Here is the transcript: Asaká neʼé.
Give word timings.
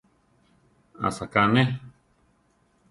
Asaká 1.07 1.41
neʼé. 1.53 1.65